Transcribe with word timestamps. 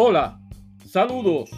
Hola, 0.00 0.40
saludos. 0.86 1.50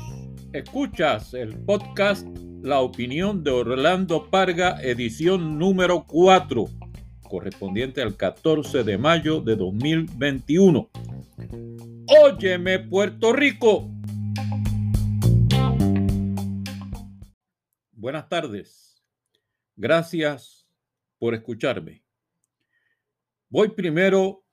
Escuchas 0.52 1.34
el 1.34 1.58
podcast 1.64 2.26
La 2.62 2.80
opinión 2.80 3.44
de 3.44 3.50
Orlando 3.50 4.30
Parga, 4.30 4.80
edición 4.82 5.58
número 5.58 6.06
4, 6.06 6.64
correspondiente 7.28 8.00
al 8.00 8.16
14 8.16 8.82
de 8.82 8.96
mayo 8.96 9.40
de 9.40 9.56
2021. 9.56 10.88
Óyeme, 12.24 12.78
Puerto 12.78 13.32
Rico. 13.32 13.90
Buenas 17.92 18.28
tardes. 18.28 19.02
Gracias 19.76 20.66
por 21.18 21.34
escucharme. 21.34 22.02
Voy 23.52 23.70
primero 23.70 24.44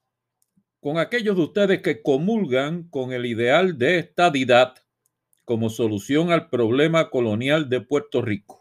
con 0.79 0.97
aquellos 0.97 1.35
de 1.35 1.43
ustedes 1.43 1.81
que 1.83 2.01
comulgan 2.01 2.89
con 2.89 3.13
el 3.13 3.27
ideal 3.27 3.77
de 3.77 3.99
estadidad 3.99 4.73
como 5.45 5.69
solución 5.69 6.31
al 6.31 6.49
problema 6.49 7.11
colonial 7.11 7.69
de 7.69 7.81
Puerto 7.81 8.23
Rico. 8.23 8.59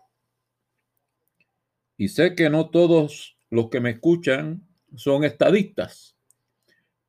Y 1.96 2.08
sé 2.08 2.34
que 2.34 2.50
no 2.50 2.68
todos 2.68 3.38
los 3.48 3.70
que 3.70 3.80
me 3.80 3.92
escuchan 3.92 4.68
son 4.94 5.24
estadistas, 5.24 6.18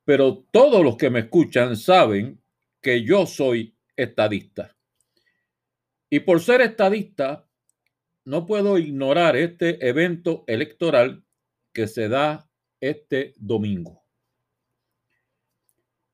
pero 0.06 0.46
todos 0.50 0.82
los 0.82 0.96
que 0.96 1.10
me 1.10 1.20
escuchan 1.20 1.76
saben 1.76 2.42
que 2.80 3.04
yo 3.04 3.26
soy 3.26 3.76
estadista. 3.94 4.74
Y 6.08 6.20
por 6.20 6.40
ser 6.40 6.62
estadista, 6.62 7.46
no 8.24 8.46
puedo 8.46 8.78
ignorar 8.78 9.36
este 9.36 9.86
evento 9.86 10.44
electoral 10.46 11.22
que 11.74 11.86
se 11.86 12.08
da 12.08 12.47
este 12.80 13.34
domingo. 13.36 14.02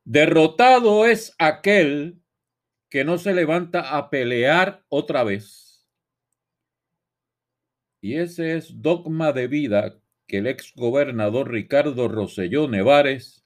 Derrotado 0.05 1.07
es 1.07 1.35
aquel 1.39 2.21
que 2.91 3.05
no 3.05 3.19
se 3.19 3.35
levanta 3.35 3.97
a 3.97 4.11
pelear 4.11 4.85
otra 4.89 5.25
vez. 5.25 5.87
Y 8.01 8.17
ese 8.17 8.57
es 8.57 8.83
dogma 8.83 9.33
de 9.33 9.49
vida 9.49 9.99
que 10.27 10.39
el 10.39 10.47
ex 10.47 10.75
gobernador 10.75 11.51
Ricardo 11.51 12.09
Rosselló 12.09 12.69
Nevares 12.69 13.45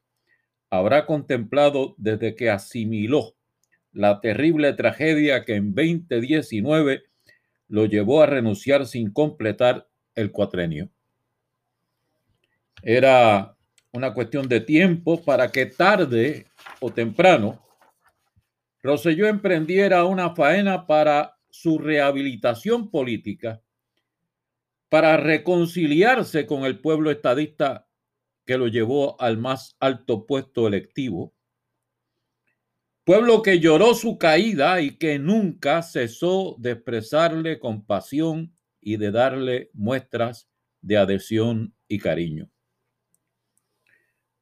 habrá 0.70 1.07
contemplado 1.07 1.95
desde 1.97 2.35
que 2.35 2.51
asimiló 2.51 3.37
la 3.92 4.20
terrible 4.20 4.73
tragedia 4.75 5.45
que 5.45 5.55
en 5.55 5.75
2019 5.75 7.05
lo 7.69 7.87
llevó 7.87 8.23
a 8.23 8.27
renunciar 8.27 8.87
sin 8.87 9.11
completar 9.12 9.89
el 10.14 10.31
cuatrenio. 10.31 10.91
Era 12.83 13.57
una 13.93 14.15
cuestión 14.15 14.48
de 14.48 14.61
tiempo 14.61 15.23
para 15.25 15.51
que 15.51 15.67
tarde 15.67 16.47
o 16.81 16.93
temprano 16.93 17.69
Roselló 18.83 19.27
emprendiera 19.27 20.05
una 20.05 20.35
faena 20.35 20.87
para 20.87 21.37
su 21.51 21.79
rehabilitación 21.79 22.91
política, 22.91 23.62
para 24.89 25.17
reconciliarse 25.17 26.47
con 26.47 26.65
el 26.65 26.81
pueblo 26.81 27.11
estadista 27.11 27.89
que 28.47 28.57
lo 28.57 28.69
llevó 28.69 29.20
al 29.20 29.37
más 29.37 29.77
alto 29.81 30.27
puesto 30.27 30.69
electivo, 30.69 31.35
pueblo 33.05 33.42
que 33.42 33.59
lloró 33.59 33.95
su 33.95 34.17
caída 34.17 34.81
y 34.81 34.97
que 34.97 35.19
nunca 35.19 35.83
cesó 35.83 36.57
de 36.59 36.73
expresarle 36.73 37.59
compasión 37.59 38.55
y 38.81 38.97
de 38.97 39.11
darle 39.11 39.70
muestras 39.75 40.48
de 40.81 40.97
adhesión 40.97 41.75
y 41.89 41.98
cariño. 41.98 42.48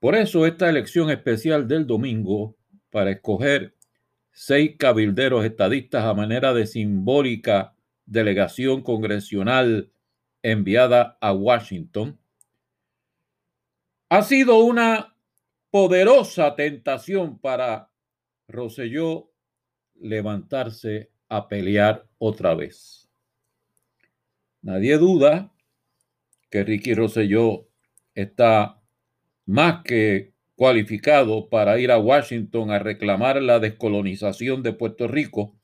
Por 0.06 0.14
eso 0.14 0.46
esta 0.46 0.68
elección 0.68 1.10
especial 1.10 1.66
del 1.66 1.84
domingo 1.84 2.56
para 2.90 3.10
escoger 3.10 3.74
seis 4.30 4.76
cabilderos 4.78 5.44
estadistas 5.44 6.04
a 6.04 6.14
manera 6.14 6.54
de 6.54 6.68
simbólica 6.68 7.74
delegación 8.04 8.82
congresional 8.82 9.90
enviada 10.44 11.18
a 11.20 11.32
Washington, 11.32 12.20
ha 14.08 14.22
sido 14.22 14.60
una 14.60 15.16
poderosa 15.72 16.54
tentación 16.54 17.40
para 17.40 17.90
Roselló 18.46 19.32
levantarse 19.96 21.10
a 21.28 21.48
pelear 21.48 22.06
otra 22.18 22.54
vez. 22.54 23.10
Nadie 24.62 24.98
duda 24.98 25.52
que 26.48 26.62
Ricky 26.62 26.94
Rosselló 26.94 27.66
está 28.14 28.80
más 29.46 29.82
que 29.84 30.32
cualificado 30.56 31.48
para 31.48 31.78
ir 31.78 31.90
a 31.90 31.98
Washington 31.98 32.70
a 32.70 32.78
reclamar 32.78 33.40
la 33.40 33.58
descolonización 33.60 34.62
de 34.62 34.72
Puerto 34.72 35.06
Rico 35.06 35.56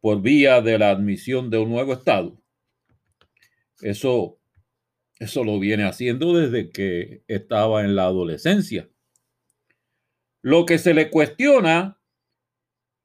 por 0.00 0.20
vía 0.20 0.60
de 0.60 0.78
la 0.78 0.90
admisión 0.90 1.48
de 1.50 1.58
un 1.58 1.70
nuevo 1.70 1.92
Estado. 1.94 2.42
Eso, 3.80 4.38
eso 5.18 5.44
lo 5.44 5.58
viene 5.58 5.84
haciendo 5.84 6.36
desde 6.36 6.70
que 6.70 7.22
estaba 7.28 7.82
en 7.82 7.96
la 7.96 8.04
adolescencia. 8.04 8.88
Lo 10.42 10.66
que 10.66 10.78
se 10.78 10.92
le 10.92 11.08
cuestiona 11.08 12.00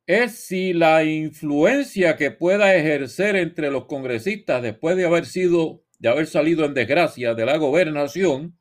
es 0.07 0.39
si 0.39 0.73
la 0.73 1.03
influencia 1.03 2.15
que 2.15 2.31
pueda 2.31 2.75
ejercer 2.75 3.35
entre 3.35 3.69
los 3.69 3.85
congresistas 3.85 4.63
después 4.63 4.97
de 4.97 5.05
haber 5.05 5.25
sido, 5.25 5.83
de 5.99 6.09
haber 6.09 6.25
salido 6.25 6.65
en 6.65 6.73
desgracia 6.73 7.35
de 7.35 7.45
la 7.45 7.57
gobernación, 7.57 8.57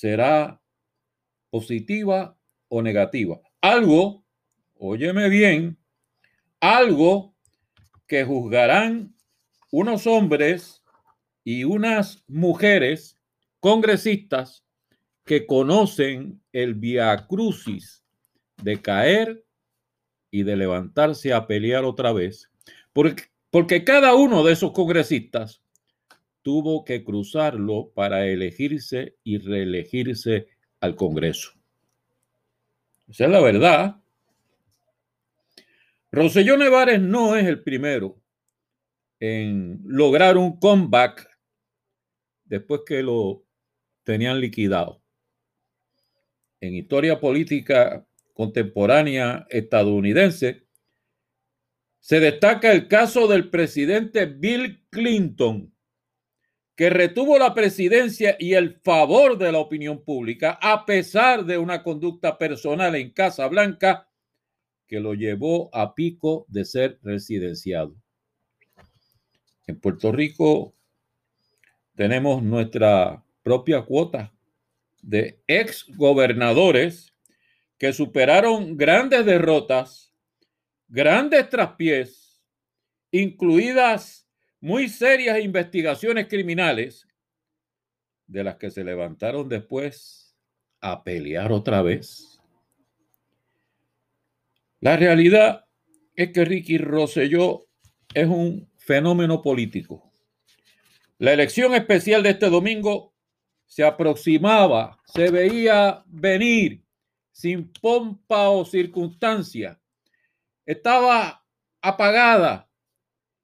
será 0.00 0.58
positiva 1.50 2.34
o 2.68 2.80
negativa. 2.80 3.38
Algo, 3.60 4.24
óyeme 4.78 5.28
bien, 5.28 5.76
algo 6.58 7.34
que 8.06 8.24
juzgarán 8.24 9.14
unos 9.70 10.06
hombres 10.06 10.82
y 11.44 11.64
unas 11.64 12.24
mujeres 12.28 13.18
congresistas 13.60 14.64
que 15.26 15.46
conocen 15.46 16.40
el 16.50 16.76
via 16.76 17.26
crucis 17.26 18.02
de 18.62 18.80
caer 18.80 19.44
y 20.30 20.44
de 20.44 20.56
levantarse 20.56 21.34
a 21.34 21.46
pelear 21.46 21.84
otra 21.84 22.12
vez, 22.12 22.50
porque, 22.94 23.24
porque 23.50 23.84
cada 23.84 24.14
uno 24.14 24.44
de 24.44 24.54
esos 24.54 24.72
congresistas 24.72 25.62
tuvo 26.42 26.84
que 26.84 27.04
cruzarlo 27.04 27.92
para 27.94 28.26
elegirse 28.26 29.16
y 29.24 29.38
reelegirse 29.38 30.48
al 30.80 30.96
Congreso. 30.96 31.52
Esa 33.08 33.24
es 33.24 33.30
la 33.30 33.40
verdad. 33.40 33.96
Roselló 36.12 36.56
Nevares 36.56 37.00
no 37.00 37.36
es 37.36 37.46
el 37.46 37.62
primero 37.62 38.20
en 39.20 39.80
lograr 39.84 40.36
un 40.36 40.58
comeback 40.58 41.28
después 42.44 42.82
que 42.86 43.02
lo 43.02 43.44
tenían 44.02 44.40
liquidado. 44.40 45.02
En 46.60 46.74
historia 46.74 47.20
política 47.20 48.06
contemporánea 48.34 49.46
estadounidense, 49.50 50.66
se 52.00 52.18
destaca 52.18 52.72
el 52.72 52.88
caso 52.88 53.28
del 53.28 53.50
presidente 53.50 54.24
Bill 54.24 54.82
Clinton, 54.88 55.72
que 56.80 56.88
retuvo 56.88 57.38
la 57.38 57.52
presidencia 57.52 58.36
y 58.38 58.54
el 58.54 58.80
favor 58.80 59.36
de 59.36 59.52
la 59.52 59.58
opinión 59.58 60.02
pública 60.02 60.58
a 60.62 60.86
pesar 60.86 61.44
de 61.44 61.58
una 61.58 61.82
conducta 61.82 62.38
personal 62.38 62.94
en 62.94 63.10
Casa 63.10 63.46
Blanca 63.48 64.08
que 64.86 64.98
lo 64.98 65.12
llevó 65.12 65.68
a 65.74 65.94
pico 65.94 66.46
de 66.48 66.64
ser 66.64 66.98
residenciado. 67.02 67.94
En 69.66 69.78
Puerto 69.78 70.10
Rico 70.10 70.74
tenemos 71.96 72.42
nuestra 72.42 73.22
propia 73.42 73.82
cuota 73.82 74.32
de 75.02 75.42
ex 75.48 75.84
gobernadores 75.98 77.12
que 77.76 77.92
superaron 77.92 78.78
grandes 78.78 79.26
derrotas, 79.26 80.14
grandes 80.88 81.46
traspiés, 81.50 82.40
incluidas 83.10 84.29
muy 84.60 84.88
serias 84.88 85.40
investigaciones 85.40 86.28
criminales 86.28 87.06
de 88.26 88.44
las 88.44 88.56
que 88.56 88.70
se 88.70 88.84
levantaron 88.84 89.48
después 89.48 90.36
a 90.80 91.02
pelear 91.02 91.50
otra 91.50 91.82
vez. 91.82 92.40
La 94.80 94.96
realidad 94.96 95.66
es 96.14 96.32
que 96.32 96.44
Ricky 96.44 96.78
Rosselló 96.78 97.66
es 98.14 98.26
un 98.26 98.70
fenómeno 98.76 99.42
político. 99.42 100.10
La 101.18 101.32
elección 101.32 101.74
especial 101.74 102.22
de 102.22 102.30
este 102.30 102.48
domingo 102.48 103.14
se 103.66 103.84
aproximaba, 103.84 104.98
se 105.04 105.30
veía 105.30 106.02
venir 106.06 106.82
sin 107.30 107.70
pompa 107.72 108.48
o 108.48 108.64
circunstancia. 108.64 109.80
Estaba 110.64 111.44
apagada 111.82 112.69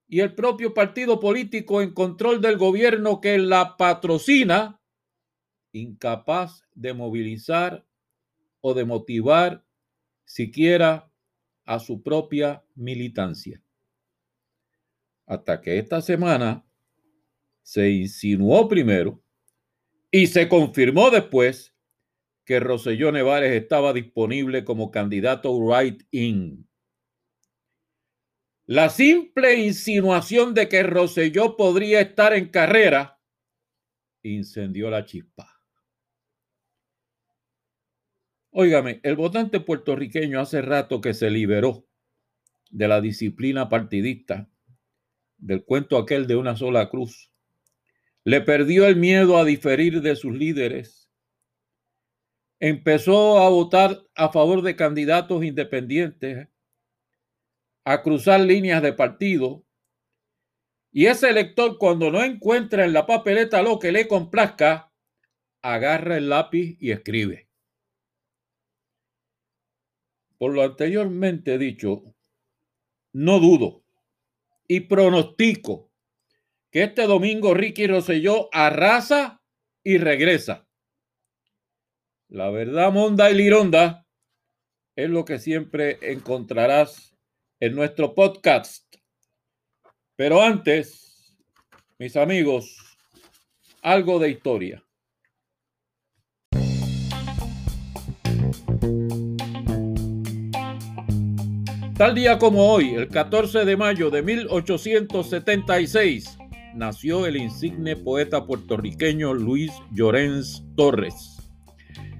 y 0.09 0.21
el 0.21 0.35
propio 0.35 0.73
partido 0.73 1.19
político 1.21 1.83
en 1.83 1.93
control 1.93 2.41
del 2.41 2.57
gobierno 2.57 3.21
que 3.21 3.39
la 3.39 3.77
patrocina 3.77 4.81
incapaz 5.73 6.63
de 6.75 6.95
movilizar 6.95 7.87
o 8.61 8.75
de 8.75 8.85
motivar 8.85 9.65
siquiera 10.25 11.11
a 11.65 11.79
su 11.79 12.03
propia 12.03 12.65
militancia. 12.75 13.63
Hasta 15.27 15.61
que 15.61 15.79
esta 15.79 16.01
semana 16.01 16.65
se 17.63 17.91
insinuó 17.91 18.69
primero 18.69 19.23
y 20.11 20.29
se 20.29 20.49
confirmó 20.49 21.11
después 21.11 21.75
que 22.45 22.61
Roselló 22.61 23.11
Nevares 23.11 23.53
estaba 23.61 23.93
disponible 23.93 24.65
como 24.65 24.93
candidato 24.93 25.59
right-in. 25.69 26.66
La 28.67 28.89
simple 28.91 29.55
insinuación 29.61 30.53
de 30.53 30.69
que 30.69 30.83
Roselló 30.83 31.57
podría 31.57 32.01
estar 32.01 32.35
en 32.35 32.49
carrera 32.49 33.21
incendió 34.25 34.91
la 34.91 35.05
chispa. 35.05 35.49
Óigame, 38.51 39.01
el 39.05 39.15
votante 39.15 39.61
puertorriqueño 39.61 40.41
hace 40.41 40.63
rato 40.63 41.01
que 41.01 41.15
se 41.15 41.31
liberó 41.31 41.87
de 42.71 42.89
la 42.89 43.01
disciplina 43.01 43.69
partidista, 43.69 44.51
del 45.37 45.65
cuento 45.65 45.99
aquel 45.99 46.27
de 46.27 46.37
una 46.37 46.57
sola 46.57 46.89
cruz. 46.89 47.31
Le 48.25 48.41
perdió 48.41 48.87
el 48.87 48.97
miedo 48.97 49.37
a 49.37 49.45
diferir 49.45 50.01
de 50.01 50.17
sus 50.17 50.35
líderes. 50.35 51.09
Empezó 52.59 53.39
a 53.39 53.49
votar 53.51 54.03
a 54.15 54.31
favor 54.31 54.63
de 54.63 54.75
candidatos 54.75 55.45
independientes, 55.45 56.49
a 57.87 58.03
cruzar 58.03 58.41
líneas 58.41 58.83
de 58.83 58.93
partido. 58.93 59.65
Y 60.91 61.07
ese 61.07 61.31
elector, 61.31 61.79
cuando 61.79 62.11
no 62.11 62.23
encuentra 62.23 62.85
en 62.85 62.93
la 62.93 63.07
papeleta 63.07 63.63
lo 63.63 63.79
que 63.79 63.93
le 63.93 64.09
complazca, 64.09 64.93
agarra 65.63 66.17
el 66.17 66.29
lápiz 66.29 66.77
y 66.81 66.91
escribe. 66.91 67.49
Por 70.37 70.53
lo 70.53 70.63
anteriormente 70.63 71.59
dicho, 71.59 72.13
no 73.13 73.39
dudo 73.39 73.85
y 74.67 74.81
pronostico 74.81 75.93
que 76.73 76.83
este 76.83 77.07
domingo 77.07 77.55
Ricky 77.55 77.87
Rosselló 77.87 78.49
arrasa 78.53 79.41
y 79.85 79.99
regresa. 79.99 80.69
La 82.29 82.51
verdad 82.51 82.93
monda 82.93 83.31
y 83.31 83.35
lironda 83.35 84.09
es 84.97 85.09
lo 85.09 85.25
que 85.25 85.39
siempre 85.39 85.99
encontrarás 86.03 87.16
en 87.61 87.75
nuestro 87.75 88.15
podcast. 88.15 88.97
Pero 90.17 90.43
antes, 90.43 91.37
mis 91.99 92.17
amigos, 92.17 92.99
algo 93.83 94.19
de 94.19 94.31
historia. 94.31 94.83
Tal 101.97 102.15
día 102.15 102.39
como 102.39 102.71
hoy, 102.71 102.95
el 102.95 103.09
14 103.09 103.65
de 103.65 103.77
mayo 103.77 104.11
de 104.11 104.21
1876, 104.21 106.37
nació 106.75 107.25
el 107.25 107.39
insigne 107.39 107.97
poeta 107.97 108.45
puertorriqueño 108.45 109.33
Luis 109.33 109.73
Llorens 109.93 110.63
Torres. 110.77 111.36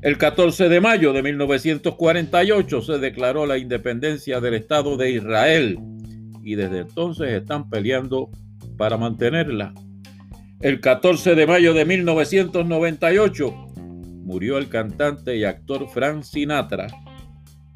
El 0.03 0.19
14 0.19 0.69
de 0.69 0.81
mayo 0.81 1.13
de 1.13 1.23
1948 1.23 2.83
se 2.83 2.99
declaró 2.99 3.47
la 3.47 3.59
independencia 3.59 4.41
del 4.41 4.55
Estado 4.55 4.97
de 4.97 5.11
Israel 5.11 5.79
y 6.43 6.55
desde 6.55 6.81
entonces 6.81 7.33
están 7.33 7.69
peleando 7.69 8.31
para 8.77 8.97
mantenerla. 8.97 9.75
El 10.61 10.81
14 10.81 11.35
de 11.35 11.47
mayo 11.47 11.75
de 11.75 11.85
1998 11.85 13.55
murió 14.25 14.59
el 14.59 14.69
cantante 14.69 15.37
y 15.37 15.45
actor 15.45 15.89
Frank 15.89 16.23
Sinatra 16.23 16.89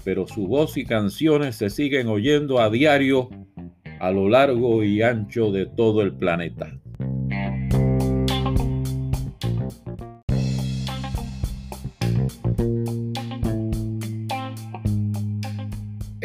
pero 0.04 0.26
su 0.26 0.46
voz 0.46 0.76
y 0.76 0.84
canciones 0.84 1.56
se 1.56 1.70
siguen 1.70 2.08
oyendo 2.08 2.60
a 2.60 2.70
diario 2.70 3.28
a 4.00 4.10
lo 4.10 4.28
largo 4.28 4.82
y 4.82 5.02
ancho 5.02 5.50
de 5.50 5.66
todo 5.66 6.02
el 6.02 6.14
planeta. 6.14 6.79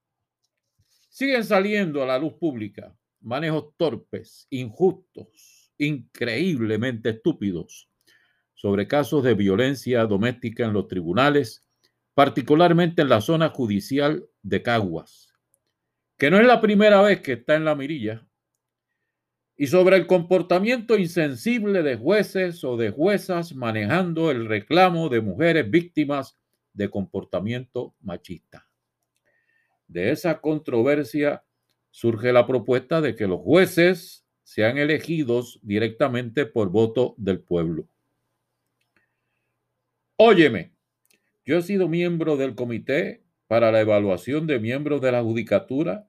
Siguen 1.09 1.43
saliendo 1.43 2.03
a 2.03 2.05
la 2.05 2.19
luz 2.19 2.33
pública 2.33 2.95
manejos 3.19 3.75
torpes, 3.77 4.45
injustos, 4.51 5.73
increíblemente 5.79 7.09
estúpidos 7.09 7.89
sobre 8.53 8.87
casos 8.87 9.23
de 9.23 9.33
violencia 9.33 10.05
doméstica 10.05 10.65
en 10.65 10.73
los 10.73 10.87
tribunales, 10.87 11.67
particularmente 12.13 13.01
en 13.01 13.09
la 13.09 13.21
zona 13.21 13.49
judicial 13.49 14.29
de 14.43 14.61
Caguas, 14.61 15.33
que 16.19 16.29
no 16.29 16.37
es 16.37 16.45
la 16.45 16.61
primera 16.61 17.01
vez 17.01 17.21
que 17.21 17.33
está 17.33 17.55
en 17.55 17.65
la 17.65 17.73
mirilla, 17.73 18.27
y 19.57 19.65
sobre 19.65 19.97
el 19.97 20.05
comportamiento 20.05 20.95
insensible 20.95 21.81
de 21.81 21.95
jueces 21.95 22.63
o 22.63 22.77
de 22.77 22.91
juezas 22.91 23.55
manejando 23.55 24.29
el 24.29 24.45
reclamo 24.45 25.09
de 25.09 25.21
mujeres 25.21 25.71
víctimas 25.71 26.37
de 26.73 26.89
comportamiento 26.89 27.95
machista 28.01 28.69
de 29.89 30.11
esa 30.11 30.39
controversia 30.39 31.43
surge 31.91 32.31
la 32.31 32.47
propuesta 32.47 33.01
de 33.01 33.15
que 33.15 33.27
los 33.27 33.41
jueces 33.41 34.25
sean 34.43 34.77
elegidos 34.77 35.59
directamente 35.63 36.45
por 36.45 36.69
voto 36.69 37.15
del 37.17 37.41
pueblo. 37.41 37.87
Óyeme, 40.15 40.71
yo 41.43 41.57
he 41.57 41.61
sido 41.63 41.89
miembro 41.89 42.37
del 42.37 42.55
comité 42.55 43.23
para 43.47 43.71
la 43.71 43.81
evaluación 43.81 44.47
de 44.47 44.59
miembros 44.59 45.01
de 45.01 45.11
la 45.11 45.23
judicatura 45.23 46.07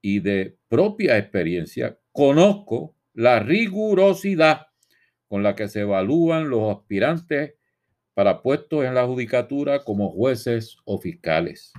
y 0.00 0.20
de 0.20 0.56
propia 0.68 1.18
experiencia 1.18 1.98
conozco 2.12 2.94
la 3.14 3.40
rigurosidad 3.40 4.68
con 5.26 5.42
la 5.42 5.56
que 5.56 5.68
se 5.68 5.80
evalúan 5.80 6.48
los 6.50 6.76
aspirantes 6.76 7.54
para 8.18 8.42
puestos 8.42 8.84
en 8.84 8.94
la 8.94 9.06
judicatura 9.06 9.84
como 9.84 10.10
jueces 10.10 10.76
o 10.84 10.98
fiscales. 10.98 11.72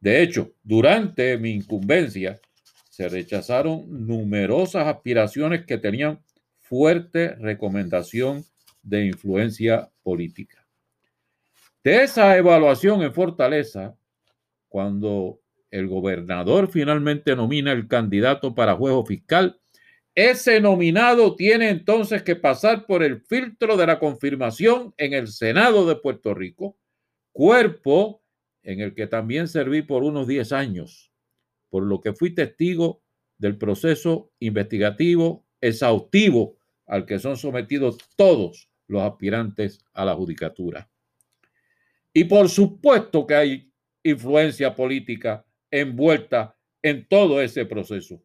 De 0.00 0.22
hecho, 0.22 0.54
durante 0.62 1.36
mi 1.36 1.50
incumbencia 1.50 2.40
se 2.88 3.10
rechazaron 3.10 3.84
numerosas 4.06 4.86
aspiraciones 4.86 5.66
que 5.66 5.76
tenían 5.76 6.22
fuerte 6.60 7.34
recomendación 7.34 8.42
de 8.82 9.04
influencia 9.04 9.90
política. 10.02 10.66
De 11.84 12.04
esa 12.04 12.38
evaluación 12.38 13.02
en 13.02 13.12
Fortaleza, 13.12 13.98
cuando 14.70 15.42
el 15.70 15.88
gobernador 15.88 16.70
finalmente 16.70 17.36
nomina 17.36 17.72
el 17.72 17.86
candidato 17.86 18.54
para 18.54 18.76
juego 18.76 19.04
fiscal, 19.04 19.60
ese 20.16 20.62
nominado 20.62 21.36
tiene 21.36 21.68
entonces 21.68 22.22
que 22.22 22.36
pasar 22.36 22.86
por 22.86 23.02
el 23.02 23.20
filtro 23.20 23.76
de 23.76 23.86
la 23.86 23.98
confirmación 23.98 24.94
en 24.96 25.12
el 25.12 25.28
Senado 25.28 25.86
de 25.86 25.96
Puerto 25.96 26.32
Rico, 26.32 26.78
cuerpo 27.32 28.22
en 28.62 28.80
el 28.80 28.94
que 28.94 29.06
también 29.06 29.46
serví 29.46 29.82
por 29.82 30.02
unos 30.02 30.26
10 30.26 30.52
años, 30.52 31.12
por 31.68 31.82
lo 31.82 32.00
que 32.00 32.14
fui 32.14 32.34
testigo 32.34 33.02
del 33.36 33.58
proceso 33.58 34.32
investigativo 34.40 35.44
exhaustivo 35.60 36.56
al 36.86 37.04
que 37.04 37.18
son 37.18 37.36
sometidos 37.36 37.98
todos 38.16 38.70
los 38.86 39.02
aspirantes 39.02 39.84
a 39.92 40.06
la 40.06 40.14
judicatura. 40.14 40.88
Y 42.14 42.24
por 42.24 42.48
supuesto 42.48 43.26
que 43.26 43.34
hay 43.34 43.72
influencia 44.02 44.74
política 44.74 45.44
envuelta 45.70 46.56
en 46.80 47.06
todo 47.06 47.42
ese 47.42 47.66
proceso. 47.66 48.22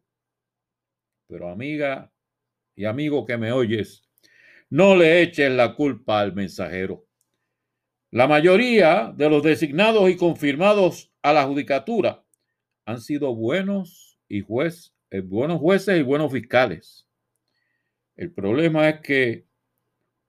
Pero 1.32 1.48
amiga 1.48 2.12
y 2.76 2.84
amigo 2.84 3.24
que 3.24 3.38
me 3.38 3.52
oyes, 3.52 4.06
no 4.68 4.94
le 4.94 5.22
eches 5.22 5.50
la 5.50 5.74
culpa 5.74 6.20
al 6.20 6.34
mensajero. 6.34 7.06
La 8.10 8.28
mayoría 8.28 9.14
de 9.16 9.30
los 9.30 9.42
designados 9.42 10.10
y 10.10 10.18
confirmados 10.18 11.10
a 11.22 11.32
la 11.32 11.44
judicatura 11.44 12.22
han 12.84 13.00
sido 13.00 13.34
buenos 13.34 14.18
y 14.28 14.42
juez 14.42 14.94
eh, 15.10 15.20
buenos 15.20 15.58
jueces 15.58 15.98
y 15.98 16.02
buenos 16.02 16.30
fiscales. 16.30 17.06
El 18.14 18.32
problema 18.32 18.90
es 18.90 19.00
que 19.00 19.46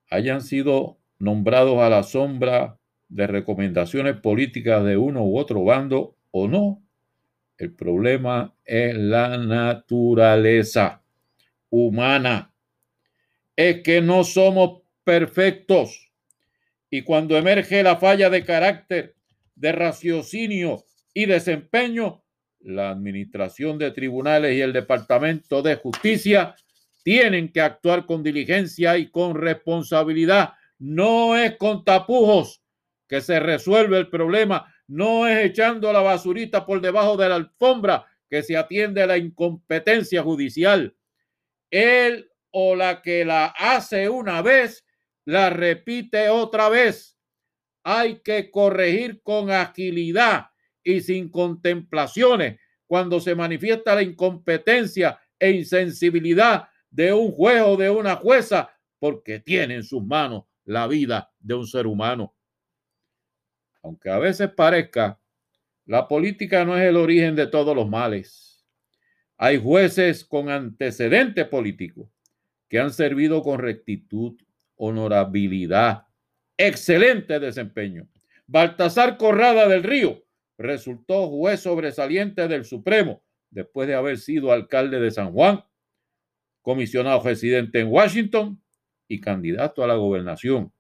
hayan 0.10 0.42
sido 0.42 1.00
nombrados 1.20 1.80
a 1.80 1.90
la 1.90 2.04
sombra 2.04 2.80
de 3.10 3.28
recomendaciones 3.28 4.22
políticas 4.22 4.86
de 4.86 4.96
uno 4.96 5.26
u 5.26 5.38
otro 5.38 5.66
bando 5.66 6.16
o 6.32 6.48
no. 6.48 6.83
El 7.58 7.74
problema 7.74 8.56
es 8.66 8.96
la 8.96 9.38
naturaleza 9.38 11.04
humana. 11.70 12.54
Es 13.56 13.82
que 13.84 14.02
no 14.02 14.24
somos 14.24 14.82
perfectos. 15.04 16.12
Y 16.90 17.04
cuando 17.04 17.38
emerge 17.38 17.84
la 17.84 17.98
falla 17.98 18.30
de 18.30 18.44
carácter, 18.44 19.16
de 19.56 19.72
raciocinio 19.72 20.84
y 21.14 21.26
desempeño, 21.26 22.24
la 22.60 22.90
Administración 22.90 23.78
de 23.78 23.92
Tribunales 23.92 24.56
y 24.56 24.62
el 24.62 24.74
Departamento 24.74 25.62
de 25.62 25.76
Justicia 25.76 26.56
tienen 27.04 27.52
que 27.52 27.62
actuar 27.62 28.06
con 28.06 28.24
diligencia 28.24 28.98
y 28.98 29.10
con 29.12 29.36
responsabilidad. 29.36 30.54
No 30.80 31.38
es 31.38 31.58
con 31.58 31.84
tapujos 31.84 32.62
que 33.08 33.22
se 33.22 33.40
resuelve 33.40 33.98
el 33.98 34.10
problema, 34.10 34.73
no 34.94 35.28
es 35.28 35.44
echando 35.44 35.92
la 35.92 36.02
basurita 36.02 36.68
por 36.68 36.80
debajo 36.80 37.18
de 37.18 37.28
la 37.28 37.36
alfombra 37.36 38.06
que 38.30 38.44
se 38.44 38.56
atiende 38.56 39.02
a 39.02 39.08
la 39.08 39.18
incompetencia 39.18 40.22
judicial. 40.22 40.96
Él 41.72 42.30
o 42.52 42.76
la 42.76 43.02
que 43.02 43.26
la 43.26 43.48
hace 43.48 44.08
una 44.08 44.44
vez, 44.44 44.86
la 45.26 45.50
repite 45.50 46.30
otra 46.30 46.70
vez. 46.70 47.18
Hay 47.84 48.20
que 48.20 48.52
corregir 48.52 49.24
con 49.24 49.50
agilidad 49.50 50.52
y 50.84 51.02
sin 51.02 51.30
contemplaciones 51.30 52.60
cuando 52.86 53.20
se 53.20 53.34
manifiesta 53.34 53.96
la 53.96 54.04
incompetencia 54.04 55.20
e 55.40 55.50
insensibilidad 55.54 56.68
de 56.92 57.14
un 57.14 57.32
juez 57.32 57.64
o 57.66 57.78
de 57.78 57.90
una 57.90 58.18
jueza 58.18 58.70
porque 59.00 59.40
tiene 59.40 59.74
en 59.74 59.84
sus 59.84 60.04
manos 60.06 60.44
la 60.66 60.86
vida 60.86 61.34
de 61.40 61.56
un 61.56 61.66
ser 61.66 61.88
humano. 61.88 62.36
Aunque 63.84 64.10
a 64.10 64.18
veces 64.18 64.50
parezca, 64.50 65.20
la 65.86 66.08
política 66.08 66.64
no 66.66 66.78
es 66.78 66.84
el 66.84 66.96
origen 66.96 67.36
de 67.36 67.48
todos 67.48 67.76
los 67.76 67.90
males. 67.90 68.66
Hay 69.38 69.62
jueces 69.62 70.24
con 70.24 70.50
antecedente 70.50 71.44
político 71.46 72.10
que 72.70 72.80
han 72.80 72.92
servido 72.92 73.42
con 73.42 73.60
rectitud, 73.60 74.40
honorabilidad, 74.78 76.08
excelente 76.58 77.40
desempeño. 77.40 78.08
Baltasar 78.48 79.18
Corrada 79.18 79.68
del 79.68 79.84
Río 79.84 80.24
resultó 80.58 81.28
juez 81.28 81.60
sobresaliente 81.60 82.48
del 82.48 82.64
Supremo 82.64 83.22
después 83.50 83.88
de 83.88 83.96
haber 83.96 84.18
sido 84.18 84.52
alcalde 84.52 85.00
de 85.00 85.12
San 85.12 85.34
Juan, 85.34 85.64
comisionado 86.62 87.22
residente 87.22 87.82
en 87.82 87.88
Washington 87.88 88.62
y 89.08 89.20
candidato 89.20 89.84
a 89.84 89.88
la 89.88 89.96
gobernación. 89.96 90.72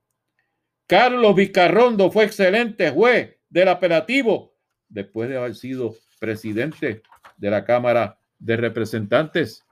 Carlos 0.93 1.35
Vicarrondo 1.35 2.12
fue 2.12 2.25
excelente 2.25 2.91
juez 2.91 3.35
del 3.50 3.67
apelativo 3.67 4.55
después 4.88 5.27
de 5.27 5.38
haber 5.38 5.55
sido 5.55 5.95
presidente 6.19 7.01
de 7.35 7.50
la 7.50 7.65
Cámara 7.65 8.19
de 8.38 8.57
Representantes. 8.57 9.65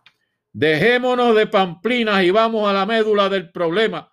Dejémonos 0.51 1.35
de 1.35 1.45
pamplinas 1.45 2.23
y 2.23 2.31
vamos 2.31 2.67
a 2.67 2.73
la 2.73 2.87
médula 2.87 3.29
del 3.29 3.51
problema. 3.51 4.11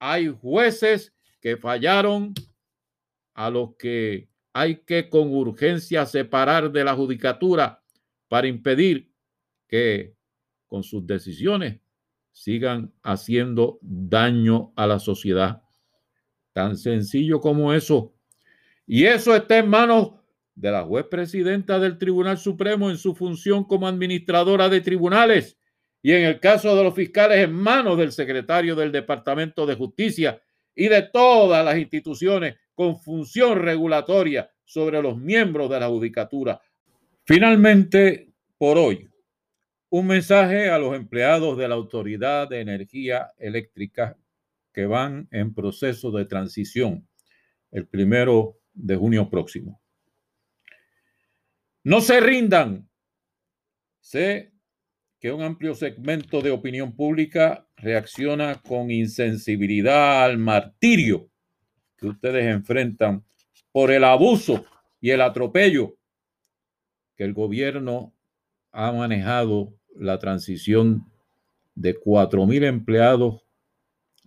Hay 0.00 0.36
jueces 0.36 1.14
que 1.40 1.56
fallaron 1.56 2.34
a 3.34 3.48
los 3.48 3.76
que 3.76 4.28
hay 4.52 4.78
que 4.78 5.08
con 5.08 5.32
urgencia 5.32 6.06
separar 6.06 6.72
de 6.72 6.82
la 6.82 6.96
judicatura 6.96 7.84
para 8.26 8.48
impedir 8.48 9.12
que 9.68 10.16
con 10.66 10.82
sus 10.82 11.06
decisiones 11.06 11.78
sigan 12.32 12.92
haciendo 13.04 13.78
daño 13.80 14.72
a 14.74 14.88
la 14.88 14.98
sociedad. 14.98 15.62
Tan 16.52 16.76
sencillo 16.76 17.40
como 17.40 17.72
eso. 17.72 18.14
Y 18.86 19.04
eso 19.04 19.34
está 19.34 19.58
en 19.58 19.68
manos 19.68 20.12
de 20.54 20.70
la 20.70 20.82
juez 20.82 21.06
presidenta 21.10 21.78
del 21.78 21.98
Tribunal 21.98 22.38
Supremo 22.38 22.90
en 22.90 22.98
su 22.98 23.14
función 23.14 23.64
como 23.64 23.88
administradora 23.88 24.68
de 24.68 24.80
tribunales 24.80 25.56
y 26.02 26.12
en 26.12 26.24
el 26.24 26.40
caso 26.40 26.76
de 26.76 26.82
los 26.82 26.94
fiscales 26.94 27.38
en 27.38 27.52
manos 27.52 27.96
del 27.96 28.12
secretario 28.12 28.74
del 28.74 28.92
Departamento 28.92 29.64
de 29.64 29.76
Justicia 29.76 30.42
y 30.74 30.88
de 30.88 31.02
todas 31.02 31.64
las 31.64 31.78
instituciones 31.78 32.56
con 32.74 32.98
función 32.98 33.60
regulatoria 33.60 34.50
sobre 34.64 35.00
los 35.00 35.16
miembros 35.16 35.70
de 35.70 35.80
la 35.80 35.88
judicatura. 35.88 36.60
Finalmente, 37.24 38.30
por 38.58 38.78
hoy, 38.78 39.08
un 39.90 40.06
mensaje 40.06 40.70
a 40.70 40.78
los 40.78 40.96
empleados 40.96 41.56
de 41.56 41.68
la 41.68 41.74
Autoridad 41.74 42.48
de 42.48 42.60
Energía 42.60 43.30
Eléctrica 43.38 44.16
que 44.72 44.86
van 44.86 45.28
en 45.30 45.54
proceso 45.54 46.10
de 46.10 46.24
transición 46.24 47.08
el 47.70 47.86
primero 47.86 48.58
de 48.72 48.96
junio 48.96 49.28
próximo. 49.28 49.80
No 51.84 52.00
se 52.00 52.20
rindan. 52.20 52.88
Sé 54.00 54.52
que 55.18 55.32
un 55.32 55.42
amplio 55.42 55.74
segmento 55.74 56.40
de 56.40 56.50
opinión 56.50 56.94
pública 56.94 57.66
reacciona 57.76 58.60
con 58.60 58.90
insensibilidad 58.90 60.24
al 60.24 60.38
martirio 60.38 61.30
que 61.96 62.08
ustedes 62.08 62.44
enfrentan 62.46 63.24
por 63.70 63.90
el 63.90 64.04
abuso 64.04 64.64
y 65.00 65.10
el 65.10 65.20
atropello 65.20 65.96
que 67.16 67.24
el 67.24 67.32
gobierno 67.34 68.14
ha 68.72 68.90
manejado 68.92 69.74
la 69.94 70.18
transición 70.18 71.06
de 71.74 71.94
cuatro 71.94 72.46
mil 72.46 72.64
empleados 72.64 73.44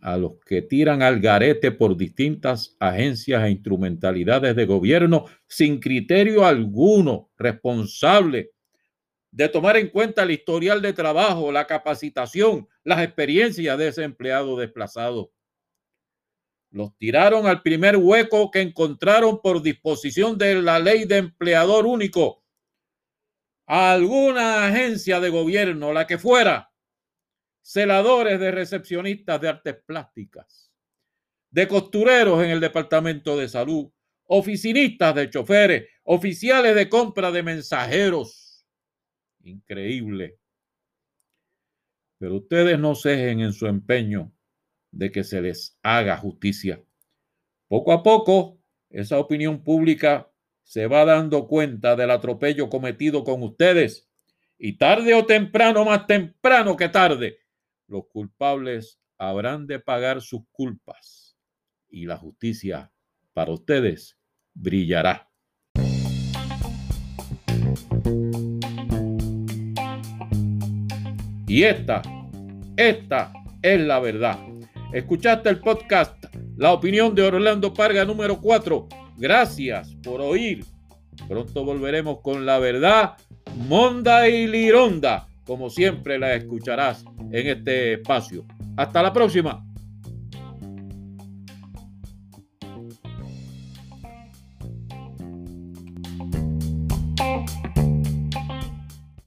a 0.06 0.18
los 0.18 0.34
que 0.46 0.62
tiran 0.62 1.02
al 1.02 1.20
garete 1.20 1.72
por 1.72 1.98
distintas 1.98 2.78
agencias 2.80 3.44
e 3.44 3.50
instrumentalidades 3.50 4.56
de 4.56 4.68
gobierno 4.68 5.26
sin 5.48 5.80
criterio 5.80 6.46
alguno 6.46 7.32
responsable 7.36 8.52
de 9.32 9.50
tomar 9.50 9.78
en 9.78 9.90
cuenta 9.90 10.22
el 10.22 10.30
historial 10.30 10.80
de 10.84 10.94
trabajo, 10.94 11.52
la 11.52 11.66
capacitación, 11.66 12.70
las 12.84 13.04
experiencias 13.04 13.76
de 13.80 13.88
ese 13.88 14.04
empleado 14.04 14.56
desplazado. 14.56 15.32
Los 16.70 16.96
tiraron 17.00 17.48
al 17.48 17.64
primer 17.64 17.98
hueco 17.98 18.52
que 18.52 18.62
encontraron 18.62 19.42
por 19.42 19.64
disposición 19.64 20.38
de 20.38 20.62
la 20.62 20.78
ley 20.78 21.06
de 21.06 21.18
empleador 21.18 21.88
único. 21.88 22.44
A 23.66 23.94
alguna 23.94 24.68
agencia 24.68 25.20
de 25.20 25.30
gobierno, 25.30 25.94
la 25.94 26.06
que 26.06 26.20
fuera, 26.20 26.75
celadores 27.66 28.40
de 28.40 28.52
recepcionistas 28.52 29.42
de 29.42 29.50
artes 29.50 29.76
plásticas, 29.88 30.72
de 31.50 31.68
costureros 31.68 32.44
en 32.44 32.52
el 32.52 32.60
departamento 32.60 33.36
de 33.36 33.50
salud, 33.50 33.92
oficinistas 34.26 35.16
de 35.16 35.32
choferes, 35.32 35.90
oficiales 36.04 36.76
de 36.76 36.88
compra 36.88 37.32
de 37.32 37.42
mensajeros. 37.42 38.68
Increíble. 39.42 40.38
Pero 42.20 42.36
ustedes 42.36 42.78
no 42.78 42.94
cejen 42.94 43.40
en 43.40 43.52
su 43.52 43.66
empeño 43.66 44.32
de 44.92 45.12
que 45.12 45.24
se 45.24 45.42
les 45.42 45.80
haga 45.82 46.18
justicia. 46.18 46.84
Poco 47.68 47.94
a 47.94 48.04
poco, 48.04 48.60
esa 48.92 49.18
opinión 49.18 49.64
pública 49.64 50.32
se 50.62 50.86
va 50.86 51.04
dando 51.04 51.48
cuenta 51.48 51.96
del 51.96 52.12
atropello 52.12 52.70
cometido 52.70 53.24
con 53.24 53.42
ustedes 53.42 54.08
y 54.56 54.78
tarde 54.78 55.16
o 55.16 55.26
temprano, 55.26 55.84
más 55.84 56.06
temprano 56.06 56.78
que 56.78 56.90
tarde, 56.90 57.40
los 57.88 58.08
culpables 58.08 59.00
habrán 59.18 59.68
de 59.68 59.80
pagar 59.80 60.22
sus 60.22 60.42
culpas 60.52 61.38
y 61.90 62.06
la 62.06 62.18
justicia 62.18 62.92
para 63.34 63.52
ustedes 63.52 64.18
brillará. 64.54 65.30
Y 71.48 71.64
esta, 71.64 72.02
esta 72.76 73.32
es 73.62 73.80
la 73.80 74.00
verdad. 74.00 74.38
Escuchaste 74.92 75.50
el 75.50 75.60
podcast 75.60 76.26
La 76.58 76.74
opinión 76.74 77.16
de 77.16 77.24
Orlando 77.24 77.74
Parga 77.74 78.04
número 78.04 78.42
4. 78.42 78.88
Gracias 79.18 79.96
por 80.04 80.22
oír. 80.22 80.66
Pronto 81.28 81.64
volveremos 81.64 82.20
con 82.22 82.46
la 82.46 82.60
verdad, 82.60 83.16
monda 83.56 84.28
y 84.28 84.48
lironda, 84.48 85.28
como 85.46 85.70
siempre 85.70 86.20
la 86.20 86.36
escucharás 86.36 87.06
en 87.32 87.48
este 87.48 87.94
espacio. 87.94 88.46
Hasta 88.78 89.02
la 89.02 89.14
próxima. 89.14 89.65